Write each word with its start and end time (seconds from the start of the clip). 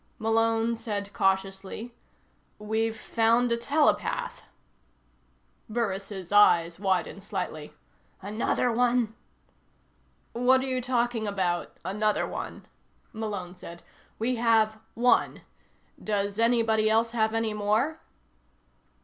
Malone 0.17 0.75
said 0.75 1.13
cautiously: 1.13 1.93
"We've 2.57 2.99
found 2.99 3.51
a 3.51 3.55
telepath." 3.57 4.41
Burris' 5.69 6.31
eyes 6.31 6.79
widened 6.79 7.21
slightly. 7.21 7.75
"Another 8.19 8.71
one?" 8.71 9.13
"What 10.33 10.61
are 10.61 10.65
you 10.67 10.81
talking 10.81 11.27
about, 11.27 11.77
another 11.85 12.27
one?" 12.27 12.65
Malone 13.13 13.53
said. 13.53 13.83
"We 14.17 14.37
have 14.37 14.79
one. 14.95 15.41
Does 16.03 16.39
anybody 16.39 16.89
else 16.89 17.11
have 17.11 17.35
any 17.35 17.53
more?" 17.53 17.99